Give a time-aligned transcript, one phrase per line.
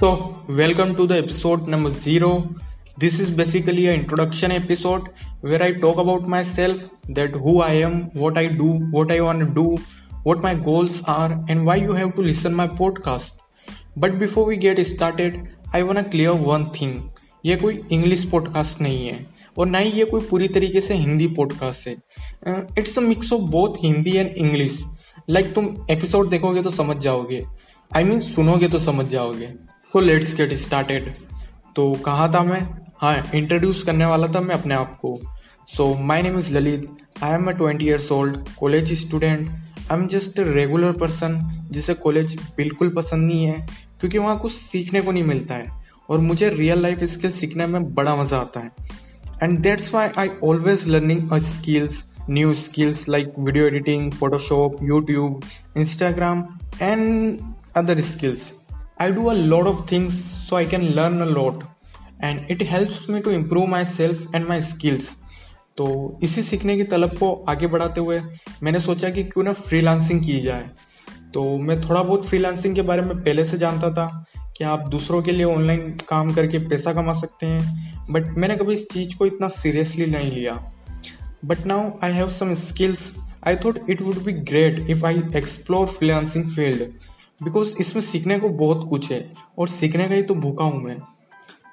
[0.00, 0.08] तो
[0.50, 2.28] welcome to the episode number zero
[2.98, 5.08] this is basically introduction episode
[5.44, 9.50] where I talk about myself that who I am what I do what I want
[9.50, 9.64] do
[10.26, 13.40] what my goals are and why you have to listen my podcast
[13.98, 16.94] but before we get started I want clear one thing
[17.44, 19.26] ये कोई English podcast नहीं है
[19.58, 21.96] और ना ही ये कोई पूरी तरीके से हिंदी पॉडकास्ट है।
[22.78, 24.82] It's a mix of both Hindi and English
[25.30, 27.44] like तुम एपिसोड देखोगे तो समझ जाओगे।
[27.94, 29.48] आई I मीन mean, सुनोगे तो समझ जाओगे।
[29.92, 31.12] सो लेट्स गेट स्टार्टेड
[31.76, 32.60] तो कहा था मैं?
[33.00, 35.18] हाँ इंट्रोड्यूस करने वाला था मैं अपने आप को।
[35.68, 36.88] So my name is Lalit
[37.22, 41.38] I am a twenty years old college student I am just regular person
[41.72, 43.66] जिसे कॉलेज बिल्कुल पसंद नहीं है,
[44.00, 47.94] क्योंकि वहाँ कुछ सीखने को नहीं मिलता है और मुझे रियल लाइफ स्किल सीखने में
[47.94, 48.70] बड़ा मज़ा आता है।
[49.42, 55.40] And that's why I always learning a skills new skills like video editing Photoshop YouTube
[55.76, 56.44] Instagram
[56.82, 57.40] and
[57.76, 58.52] other skills.
[59.00, 61.64] I do a lot of things so I can learn a lot.
[62.24, 65.08] And it helps me to improve myself and my skills.
[65.76, 65.86] तो
[66.22, 68.20] इसी सीखने की तलब को आगे बढ़ाते हुए
[68.62, 70.70] मैंने सोचा कि क्यों ना फ्रीलांसिंग की जाए।
[71.34, 74.24] तो मैं थोड़ा बहुत फ्रीलांसिंग के बारे में पहले से जानता था
[74.56, 78.74] कि आप दूसरों के लिए ऑनलाइन काम करके पैसा कमा सकते हैं बट मैंने कभी
[78.74, 80.54] इस चीज़ को इतना सीरियसली नहीं लिया।
[81.44, 83.12] But now I have some skills
[83.46, 86.82] I thought it would be great if I explore freelancing field
[87.40, 89.20] because इसमें सीखने को बहुत कुछ है।
[89.58, 90.96] और सीखने का ही तो भूखा हूँ मैं।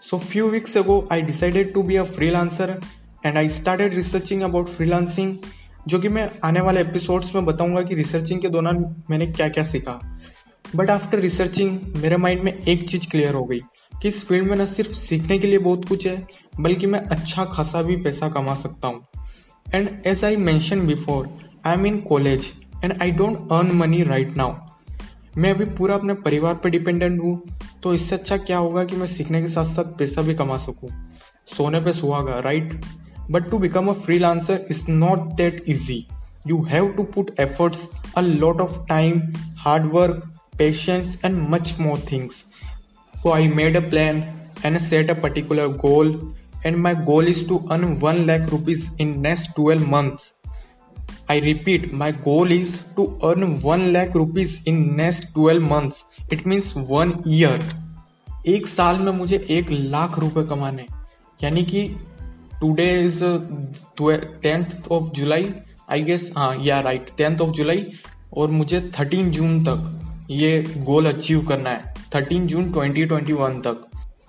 [0.02, 2.80] So few weeks ago I decided to be a freelancer
[3.26, 5.36] and I started researching about freelancing
[5.88, 9.64] जो कि मैं आने वाले एपिसोड्स में बताऊँगा कि रिसर्चिंग के दौरान मैंने क्या क्या
[9.64, 10.00] सीखा।
[10.76, 13.60] बट आफ्टर रिसर्चिंग मेरे माइंड में एक चीज़ क्लियर हो गई
[14.02, 16.16] कि इस फ़ील्ड में न सिर्फ़ सीखने के लिए बहुत कुछ है,
[16.60, 19.06] बल्कि मैं अच्छा खासा भी पैसा कमा सकता हूँ।
[19.68, 21.30] And as I mention before
[21.66, 22.52] I am in college
[22.84, 24.56] and I don't earn money right now
[25.38, 27.42] मैं अभी पूरा अपने परिवार पर डिपेंडेंट हूँ
[27.84, 30.90] तो इससे अच्छा क्या होगा कि मैं सीखने के साथ साथ पैसा भी कमा सकूँ?
[31.48, 32.80] सोने पे सुहागा right
[33.32, 36.06] but to become a freelancer is not that easy
[36.48, 39.22] you have to put efforts a lot of time
[39.58, 40.24] hard work
[40.58, 42.44] patience and much more things
[43.08, 44.24] so I made a plan
[44.66, 46.34] and set a particular goal
[46.66, 50.34] and my goal is to earn one lakh rupees in next twelve months
[51.28, 56.06] I repeat, my goal is to earn 1 lakh rupees in next 12 months.
[56.30, 57.60] It means one year.
[58.48, 60.86] एक साल में मुझे एक लाख रुपए कमाने
[61.44, 61.84] यानी कि
[62.62, 63.24] today is
[64.44, 65.50] tenth of July
[65.92, 67.86] I guess हाँ या राइट टेंथ ऑफ़ जुलाई
[68.38, 73.60] और मुझे थर्टीन जून तक ये गोल अचीव करना है thirteen June twenty twenty one
[73.68, 73.86] तक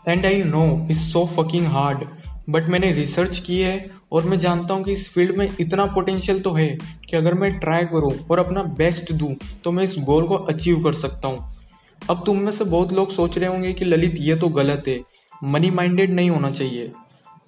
[0.08, 2.04] and I know is so fucking hard
[2.50, 3.76] but मैंने रिसर्च की है
[4.14, 6.66] और मैं जानता हूँ कि इस फ़ील्ड में इतना पोटेंशियल तो है
[7.10, 10.82] कि अगर मैं ट्राई करूँ और अपना बेस्ट दूँ तो मैं इस गोल को अचीव
[10.84, 11.56] कर सकता हूँ।
[12.10, 15.00] अब तुम में से बहुत लोग सोच रहे होंगे कि ललित, ये तो गलत है।
[15.44, 16.92] मनी माइंडेड नहीं होना चाहिए।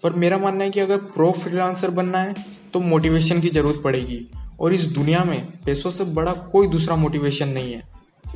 [0.03, 2.35] पर मेरा मानना है कि अगर प्रो फ्रीलांसर बनना है
[2.73, 4.27] तो मोटिवेशन की ज़रूरत पड़ेगी।
[4.61, 7.83] और इस दुनिया में पैसों से बड़ा कोई दूसरा मोटिवेशन नहीं है।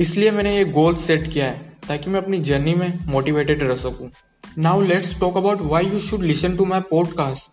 [0.00, 4.10] इसलिए मैंने ये गोल सेट किया है, ताकि मैं अपनी जर्नी में मोटिवेटेड रह सकूँ।
[4.58, 7.50] Now let's talk about why you should listen to my podcast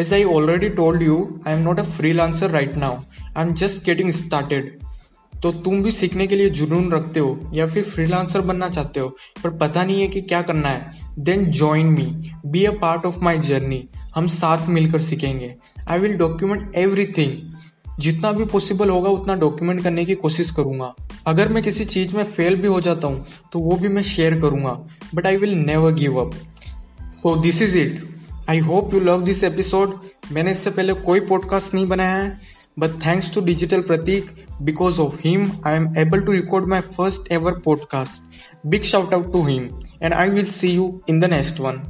[0.00, 3.04] As I already told you, I am not a freelancer right now.
[3.34, 4.66] I am just getting started.
[5.32, 9.08] तो तुम भी सीखने के लिए जुनून रखते हो या फिर फ्रीलांसर बनना चाहते हो
[9.44, 13.18] पर पता नहीं है कि क्या करना है। Then join me be a part of
[13.24, 13.82] my journey
[14.14, 15.54] हम साथ मिलकर सीखेंगे।
[15.90, 17.32] आई विल डॉक्यूमेंट एवरीथिंग
[18.00, 20.94] जितना भी पॉसिबल होगा उतना डॉक्यूमेंट करने की कोशिश करूँगा।
[21.26, 24.40] अगर मैं किसी चीज़ में फेल भी हो जाता हूँ तो वो भी मैं शेयर
[24.40, 24.78] करूँगा।
[25.14, 26.34] But I will never give up
[27.12, 28.06] so this is it
[28.48, 29.94] I hope you love this episode
[30.32, 32.30] मैंने इससे पहले कोई पॉडकास्ट नहीं बनाया है
[32.78, 34.30] but thanks to digital Prateek
[34.62, 39.32] because of him I am able to record my first ever podcast big shout out
[39.32, 39.68] to him
[40.02, 41.82] and I will see you in the next one